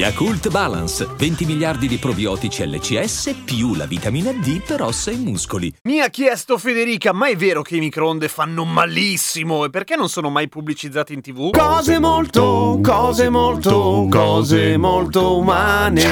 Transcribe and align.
Yakult 0.00 0.48
Balance, 0.48 1.06
20 1.14 1.44
miliardi 1.44 1.86
di 1.86 1.98
probiotici 1.98 2.66
LCS 2.66 3.42
più 3.44 3.74
la 3.74 3.84
vitamina 3.84 4.32
D 4.32 4.62
per 4.62 4.80
ossa 4.80 5.10
e 5.10 5.16
muscoli. 5.16 5.70
Mi 5.82 6.00
ha 6.00 6.08
chiesto 6.08 6.56
Federica, 6.56 7.12
ma 7.12 7.28
è 7.28 7.36
vero 7.36 7.60
che 7.60 7.76
i 7.76 7.80
microonde 7.80 8.28
fanno 8.28 8.64
malissimo? 8.64 9.66
E 9.66 9.68
perché 9.68 9.96
non 9.96 10.08
sono 10.08 10.30
mai 10.30 10.48
pubblicizzati 10.48 11.12
in 11.12 11.20
tv? 11.20 11.50
Cose 11.50 11.98
molto, 11.98 12.80
cose 12.82 13.28
molto, 13.28 14.06
cose 14.10 14.78
molto 14.78 15.36
umane. 15.36 16.02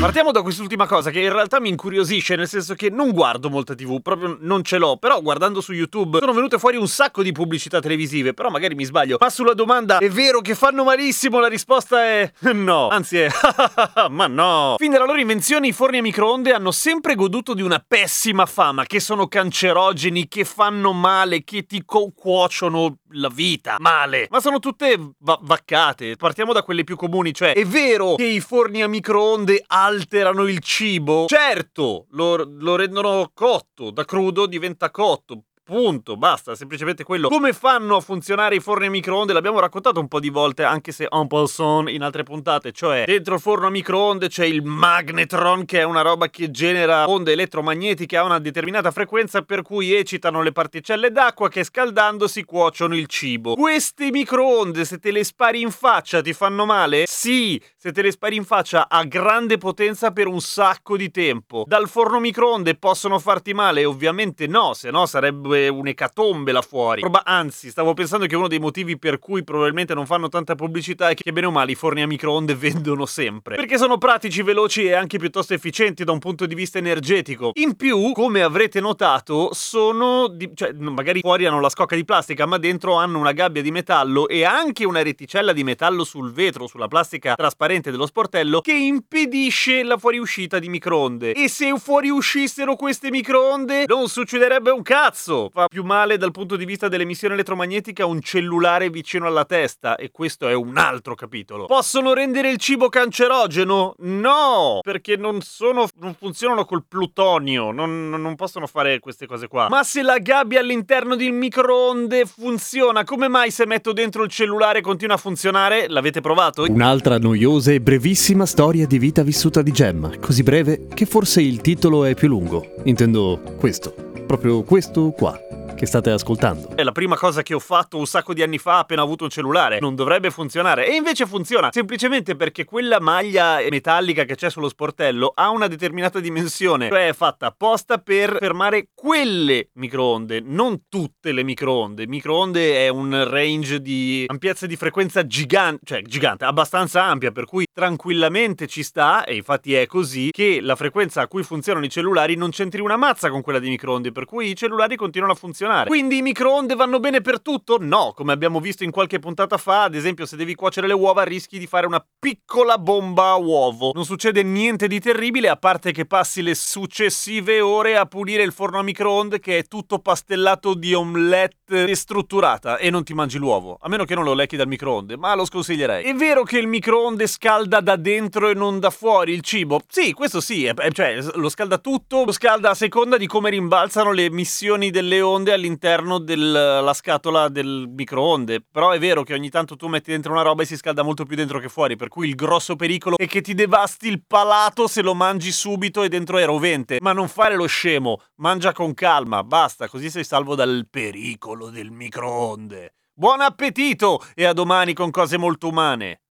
Partiamo 0.00 0.30
da 0.30 0.40
quest'ultima 0.40 0.86
cosa 0.86 1.10
che 1.10 1.20
in 1.20 1.30
realtà 1.30 1.60
mi 1.60 1.68
incuriosisce, 1.68 2.36
nel 2.36 2.48
senso 2.48 2.74
che 2.74 2.88
non 2.88 3.10
guardo 3.10 3.50
molta 3.50 3.74
tv, 3.74 4.00
proprio 4.00 4.38
non 4.40 4.64
ce 4.64 4.78
l'ho, 4.78 4.96
però 4.96 5.20
guardando 5.20 5.60
su 5.60 5.74
YouTube 5.74 6.16
sono 6.18 6.32
venute 6.32 6.58
fuori 6.58 6.78
un 6.78 6.88
sacco 6.88 7.22
di 7.22 7.32
pubblicità 7.32 7.78
televisive, 7.80 8.32
però 8.32 8.48
magari 8.48 8.74
mi 8.74 8.84
sbaglio. 8.84 9.18
Ma 9.20 9.28
sulla 9.28 9.52
domanda 9.52 9.98
è 9.98 10.08
vero 10.08 10.40
che 10.40 10.54
fanno 10.54 10.82
malissimo? 10.82 11.40
La 11.40 11.48
risposta 11.48 12.02
è 12.06 12.32
no, 12.54 12.88
anzi 12.88 13.18
è 13.18 13.32
ma 14.10 14.26
no! 14.26 14.74
Fin 14.78 14.90
dalla 14.90 15.04
loro 15.04 15.18
invenzione 15.18 15.68
i 15.68 15.72
forni 15.72 15.98
a 15.98 16.02
microonde 16.02 16.52
hanno 16.52 16.70
sempre 16.70 17.14
goduto 17.14 17.54
di 17.54 17.62
una 17.62 17.84
pessima 17.86 18.46
fama, 18.46 18.84
che 18.84 19.00
sono 19.00 19.26
cancerogeni, 19.26 20.28
che 20.28 20.44
fanno 20.44 20.92
male, 20.92 21.44
che 21.44 21.66
ti 21.66 21.84
co- 21.84 22.12
cuociono 22.14 22.98
la 23.10 23.28
vita. 23.28 23.76
Male! 23.78 24.28
Ma 24.30 24.40
sono 24.40 24.58
tutte 24.58 24.98
va- 25.18 25.38
vaccate. 25.42 26.16
Partiamo 26.16 26.52
da 26.52 26.62
quelle 26.62 26.84
più 26.84 26.96
comuni, 26.96 27.32
cioè 27.32 27.52
è 27.52 27.64
vero 27.64 28.14
che 28.14 28.24
i 28.24 28.40
forni 28.40 28.82
a 28.82 28.88
microonde 28.88 29.64
alterano 29.66 30.46
il 30.46 30.60
cibo? 30.60 31.26
Certo, 31.26 32.06
lo, 32.10 32.36
lo 32.58 32.76
rendono 32.76 33.30
cotto, 33.34 33.90
da 33.90 34.04
crudo 34.04 34.46
diventa 34.46 34.90
cotto 34.90 35.44
Punto, 35.66 36.18
basta, 36.18 36.54
semplicemente 36.54 37.04
quello. 37.04 37.28
Come 37.28 37.54
fanno 37.54 37.96
a 37.96 38.00
funzionare 38.02 38.56
i 38.56 38.60
forni 38.60 38.84
a 38.84 38.90
microonde? 38.90 39.32
L'abbiamo 39.32 39.60
raccontato 39.60 39.98
un 39.98 40.08
po' 40.08 40.20
di 40.20 40.28
volte, 40.28 40.62
anche 40.62 40.92
se 40.92 41.08
en 41.10 41.26
passant 41.26 41.88
in 41.88 42.02
altre 42.02 42.22
puntate. 42.22 42.70
Cioè, 42.70 43.04
dentro 43.06 43.36
il 43.36 43.40
forno 43.40 43.68
a 43.68 43.70
microonde 43.70 44.28
c'è 44.28 44.44
il 44.44 44.62
magnetron, 44.62 45.64
che 45.64 45.80
è 45.80 45.82
una 45.84 46.02
roba 46.02 46.28
che 46.28 46.50
genera 46.50 47.08
onde 47.08 47.32
elettromagnetiche 47.32 48.14
a 48.14 48.24
una 48.24 48.38
determinata 48.40 48.90
frequenza, 48.90 49.40
per 49.40 49.62
cui 49.62 49.94
eccitano 49.94 50.42
le 50.42 50.52
particelle 50.52 51.10
d'acqua 51.10 51.48
che 51.48 51.64
scaldandosi 51.64 52.44
cuociono 52.44 52.94
il 52.94 53.06
cibo. 53.06 53.54
Queste 53.54 54.10
microonde, 54.10 54.84
se 54.84 54.98
te 54.98 55.12
le 55.12 55.24
spari 55.24 55.62
in 55.62 55.70
faccia, 55.70 56.20
ti 56.20 56.34
fanno 56.34 56.66
male? 56.66 57.04
Sì, 57.06 57.58
se 57.78 57.90
te 57.90 58.02
le 58.02 58.10
spari 58.10 58.36
in 58.36 58.44
faccia 58.44 58.86
a 58.86 59.02
grande 59.04 59.56
potenza 59.56 60.10
per 60.10 60.26
un 60.26 60.42
sacco 60.42 60.98
di 60.98 61.10
tempo. 61.10 61.64
Dal 61.66 61.88
forno 61.88 62.20
microonde 62.20 62.76
possono 62.76 63.18
farti 63.18 63.54
male? 63.54 63.86
Ovviamente 63.86 64.46
no, 64.46 64.74
se 64.74 64.90
no 64.90 65.06
sarebbe 65.06 65.52
sarebbe 65.54 65.68
un'ecatombe 65.68 66.52
là 66.52 66.62
fuori. 66.62 67.00
Proba- 67.00 67.22
anzi, 67.24 67.70
stavo 67.70 67.94
pensando 67.94 68.26
che 68.26 68.36
uno 68.36 68.48
dei 68.48 68.58
motivi 68.58 68.98
per 68.98 69.18
cui 69.18 69.44
probabilmente 69.44 69.94
non 69.94 70.06
fanno 70.06 70.28
tanta 70.28 70.54
pubblicità 70.54 71.08
è 71.08 71.14
che 71.14 71.32
bene 71.32 71.46
o 71.46 71.50
male 71.50 71.72
i 71.72 71.74
forni 71.74 72.02
a 72.02 72.06
microonde 72.06 72.54
vendono 72.56 73.06
sempre. 73.06 73.56
Perché 73.56 73.78
sono 73.78 73.98
pratici, 73.98 74.42
veloci 74.42 74.84
e 74.84 74.94
anche 74.94 75.18
piuttosto 75.18 75.54
efficienti 75.54 76.04
da 76.04 76.12
un 76.12 76.18
punto 76.18 76.46
di 76.46 76.54
vista 76.54 76.78
energetico. 76.78 77.52
In 77.54 77.76
più, 77.76 78.12
come 78.12 78.42
avrete 78.42 78.80
notato, 78.80 79.50
sono 79.52 80.28
di- 80.28 80.50
cioè 80.54 80.72
magari 80.72 81.20
fuori 81.20 81.46
hanno 81.46 81.60
la 81.60 81.68
scocca 81.68 81.94
di 81.94 82.04
plastica, 82.04 82.46
ma 82.46 82.58
dentro 82.58 82.94
hanno 82.94 83.18
una 83.18 83.32
gabbia 83.32 83.62
di 83.62 83.70
metallo 83.70 84.28
e 84.28 84.44
anche 84.44 84.84
una 84.84 85.02
reticella 85.02 85.52
di 85.52 85.62
metallo 85.64 86.04
sul 86.04 86.32
vetro, 86.32 86.66
sulla 86.66 86.88
plastica 86.88 87.34
trasparente 87.34 87.90
dello 87.90 88.06
sportello 88.06 88.60
che 88.60 88.72
impedisce 88.72 89.82
la 89.82 89.96
fuoriuscita 89.96 90.58
di 90.58 90.68
microonde. 90.68 91.32
E 91.32 91.48
se 91.48 91.72
fuoriuscissero 91.76 92.76
queste 92.76 93.10
microonde 93.10 93.84
non 93.86 94.08
succederebbe 94.08 94.70
un 94.70 94.82
cazzo 94.82 95.43
fa 95.52 95.68
più 95.68 95.84
male 95.84 96.16
dal 96.16 96.30
punto 96.30 96.56
di 96.56 96.64
vista 96.64 96.88
dell'emissione 96.88 97.34
elettromagnetica 97.34 98.06
un 98.06 98.20
cellulare 98.20 98.90
vicino 98.90 99.26
alla 99.26 99.44
testa 99.44 99.96
e 99.96 100.10
questo 100.10 100.48
è 100.48 100.54
un 100.54 100.76
altro 100.76 101.14
capitolo. 101.14 101.66
Possono 101.66 102.12
rendere 102.12 102.50
il 102.50 102.58
cibo 102.58 102.88
cancerogeno? 102.88 103.94
No, 103.98 104.80
perché 104.82 105.16
non 105.16 105.40
sono 105.40 105.88
non 105.98 106.14
funzionano 106.14 106.64
col 106.64 106.84
plutonio, 106.86 107.70
non, 107.70 108.10
non 108.10 108.34
possono 108.34 108.66
fare 108.66 108.98
queste 108.98 109.26
cose 109.26 109.48
qua. 109.48 109.68
Ma 109.68 109.82
se 109.82 110.02
la 110.02 110.18
gabbia 110.18 110.60
all'interno 110.60 111.16
del 111.16 111.32
microonde 111.32 112.26
funziona, 112.26 113.04
come 113.04 113.28
mai 113.28 113.50
se 113.50 113.66
metto 113.66 113.92
dentro 113.92 114.22
il 114.24 114.30
cellulare 114.30 114.80
continua 114.80 115.14
a 115.14 115.18
funzionare? 115.18 115.88
L'avete 115.88 116.20
provato? 116.20 116.64
Un'altra 116.68 117.18
noiosa 117.18 117.72
e 117.72 117.80
brevissima 117.80 118.46
storia 118.46 118.86
di 118.86 118.98
vita 118.98 119.22
vissuta 119.22 119.62
di 119.62 119.72
Gemma, 119.72 120.10
così 120.20 120.42
breve 120.42 120.86
che 120.92 121.06
forse 121.06 121.40
il 121.40 121.60
titolo 121.60 122.04
è 122.04 122.14
più 122.14 122.28
lungo. 122.28 122.74
Intendo 122.84 123.40
questo 123.58 124.03
proprio 124.26 124.62
questo 124.62 125.10
qua 125.10 125.38
che 125.74 125.86
state 125.86 126.10
ascoltando. 126.10 126.76
È 126.76 126.82
la 126.82 126.92
prima 126.92 127.16
cosa 127.16 127.42
che 127.42 127.54
ho 127.54 127.58
fatto 127.58 127.98
un 127.98 128.06
sacco 128.06 128.32
di 128.32 128.42
anni 128.42 128.58
fa 128.58 128.78
appena 128.78 129.02
avuto 129.02 129.24
un 129.24 129.30
cellulare. 129.30 129.80
Non 129.80 129.94
dovrebbe 129.94 130.30
funzionare. 130.30 130.86
E 130.86 130.94
invece 130.94 131.26
funziona. 131.26 131.70
Semplicemente 131.72 132.36
perché 132.36 132.64
quella 132.64 133.00
maglia 133.00 133.58
metallica 133.68 134.24
che 134.24 134.36
c'è 134.36 134.50
sullo 134.50 134.68
sportello 134.68 135.32
ha 135.34 135.50
una 135.50 135.66
determinata 135.66 136.20
dimensione. 136.20 136.88
Cioè 136.88 137.08
è 137.08 137.12
fatta 137.12 137.46
apposta 137.46 137.98
per 137.98 138.36
fermare 138.38 138.88
quelle 138.94 139.70
microonde, 139.74 140.40
non 140.44 140.84
tutte 140.88 141.32
le 141.32 141.42
microonde. 141.42 142.06
Microonde 142.06 142.86
è 142.86 142.88
un 142.88 143.28
range 143.28 143.80
di 143.80 144.24
ampiezza 144.28 144.66
di 144.66 144.76
frequenza 144.76 145.26
gigante, 145.26 145.80
cioè 145.84 146.02
gigante, 146.02 146.44
abbastanza 146.44 147.02
ampia, 147.04 147.32
per 147.32 147.46
cui 147.46 147.66
tranquillamente 147.72 148.66
ci 148.66 148.82
sta, 148.82 149.24
e 149.24 149.34
infatti 149.34 149.74
è 149.74 149.86
così, 149.86 150.30
che 150.30 150.60
la 150.60 150.76
frequenza 150.76 151.22
a 151.22 151.26
cui 151.26 151.42
funzionano 151.42 151.84
i 151.84 151.90
cellulari 151.90 152.36
non 152.36 152.50
c'entri 152.50 152.80
una 152.80 152.96
mazza 152.96 153.30
con 153.30 153.42
quella 153.42 153.58
di 153.58 153.68
microonde, 153.68 154.12
per 154.12 154.24
cui 154.24 154.50
i 154.50 154.56
cellulari 154.56 154.96
continuano 154.96 155.34
a 155.34 155.36
funzionare 155.36 155.63
funzionare. 155.64 155.88
Quindi 155.88 156.18
i 156.18 156.22
microonde 156.22 156.74
vanno 156.74 157.00
bene 157.00 157.20
per 157.20 157.40
tutto? 157.40 157.78
No, 157.80 158.12
come 158.14 158.32
abbiamo 158.32 158.60
visto 158.60 158.84
in 158.84 158.90
qualche 158.90 159.18
puntata 159.18 159.56
fa, 159.56 159.84
ad 159.84 159.94
esempio 159.94 160.26
se 160.26 160.36
devi 160.36 160.54
cuocere 160.54 160.86
le 160.86 160.92
uova 160.92 161.22
rischi 161.22 161.58
di 161.58 161.66
fare 161.66 161.86
una 161.86 162.04
piccola 162.18 162.78
bomba 162.78 163.30
a 163.30 163.36
uovo. 163.36 163.92
Non 163.94 164.04
succede 164.04 164.42
niente 164.42 164.86
di 164.86 165.00
terribile 165.00 165.48
a 165.48 165.56
parte 165.56 165.92
che 165.92 166.06
passi 166.06 166.42
le 166.42 166.54
successive 166.54 167.60
ore 167.60 167.96
a 167.96 168.06
pulire 168.06 168.42
il 168.42 168.52
forno 168.52 168.78
a 168.78 168.82
microonde 168.82 169.40
che 169.40 169.58
è 169.58 169.64
tutto 169.64 169.98
pastellato 169.98 170.74
di 170.74 170.94
omelette 170.94 171.86
destrutturata 171.86 172.76
e 172.76 172.90
non 172.90 173.04
ti 173.04 173.14
mangi 173.14 173.38
l'uovo, 173.38 173.78
a 173.80 173.88
meno 173.88 174.04
che 174.04 174.14
non 174.14 174.24
lo 174.24 174.34
lecchi 174.34 174.56
dal 174.56 174.68
microonde, 174.68 175.16
ma 175.16 175.34
lo 175.34 175.44
sconsiglierei. 175.44 176.04
È 176.04 176.14
vero 176.14 176.42
che 176.42 176.58
il 176.58 176.66
microonde 176.66 177.26
scalda 177.26 177.80
da 177.80 177.96
dentro 177.96 178.48
e 178.48 178.54
non 178.54 178.78
da 178.78 178.90
fuori 178.90 179.32
il 179.32 179.40
cibo? 179.40 179.80
Sì, 179.88 180.12
questo 180.12 180.40
sì, 180.40 180.70
cioè 180.92 181.18
lo 181.34 181.48
scalda 181.48 181.78
tutto, 181.78 182.24
lo 182.24 182.32
scalda 182.32 182.70
a 182.70 182.74
seconda 182.74 183.16
di 183.16 183.26
come 183.26 183.50
rimbalzano 183.50 184.12
le 184.12 184.24
emissioni 184.24 184.90
delle 184.90 185.20
onde 185.20 185.52
all'interno 185.54 186.18
della 186.18 186.92
scatola 186.92 187.48
del 187.48 187.90
microonde. 187.94 188.64
Però 188.70 188.90
è 188.90 188.98
vero 188.98 189.22
che 189.22 189.34
ogni 189.34 189.50
tanto 189.50 189.76
tu 189.76 189.86
metti 189.86 190.10
dentro 190.10 190.32
una 190.32 190.42
roba 190.42 190.62
e 190.62 190.66
si 190.66 190.76
scalda 190.76 191.02
molto 191.02 191.24
più 191.24 191.36
dentro 191.36 191.58
che 191.58 191.68
fuori. 191.68 191.96
Per 191.96 192.08
cui 192.08 192.28
il 192.28 192.34
grosso 192.34 192.76
pericolo 192.76 193.16
è 193.16 193.26
che 193.26 193.40
ti 193.40 193.54
devasti 193.54 194.08
il 194.08 194.22
palato 194.26 194.86
se 194.86 195.02
lo 195.02 195.14
mangi 195.14 195.52
subito 195.52 196.02
e 196.02 196.08
dentro 196.08 196.38
è 196.38 196.44
rovente. 196.44 196.98
Ma 197.00 197.12
non 197.12 197.28
fare 197.28 197.54
lo 197.54 197.66
scemo, 197.66 198.20
mangia 198.36 198.72
con 198.72 198.94
calma, 198.94 199.42
basta, 199.42 199.88
così 199.88 200.10
sei 200.10 200.24
salvo 200.24 200.54
dal 200.54 200.86
pericolo 200.90 201.70
del 201.70 201.90
microonde. 201.90 202.94
Buon 203.16 203.40
appetito 203.40 204.20
e 204.34 204.44
a 204.44 204.52
domani 204.52 204.92
con 204.92 205.10
cose 205.12 205.36
molto 205.36 205.68
umane. 205.68 206.23